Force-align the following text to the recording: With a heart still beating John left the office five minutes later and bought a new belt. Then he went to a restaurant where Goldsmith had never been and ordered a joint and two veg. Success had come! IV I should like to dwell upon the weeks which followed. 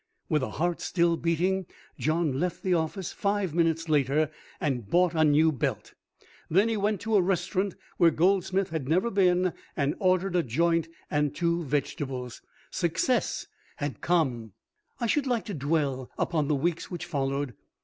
With 0.29 0.41
a 0.41 0.49
heart 0.49 0.81
still 0.81 1.15
beating 1.15 1.67
John 1.99 2.39
left 2.39 2.63
the 2.63 2.73
office 2.73 3.13
five 3.13 3.53
minutes 3.53 3.87
later 3.87 4.31
and 4.59 4.89
bought 4.89 5.13
a 5.13 5.23
new 5.23 5.51
belt. 5.51 5.93
Then 6.49 6.69
he 6.69 6.75
went 6.75 7.01
to 7.01 7.15
a 7.17 7.21
restaurant 7.21 7.75
where 7.97 8.09
Goldsmith 8.09 8.71
had 8.71 8.89
never 8.89 9.11
been 9.11 9.53
and 9.77 9.93
ordered 9.99 10.35
a 10.35 10.41
joint 10.41 10.87
and 11.11 11.35
two 11.35 11.63
veg. 11.65 11.87
Success 12.71 13.45
had 13.75 14.01
come! 14.01 14.45
IV 14.45 14.51
I 15.01 15.05
should 15.05 15.27
like 15.27 15.45
to 15.45 15.53
dwell 15.53 16.09
upon 16.17 16.47
the 16.47 16.55
weeks 16.55 16.89
which 16.89 17.05
followed. 17.05 17.53